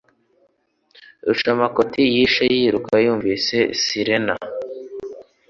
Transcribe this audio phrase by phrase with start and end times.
[1.27, 4.33] Rucamakoti yahise yiruka yumvise sirena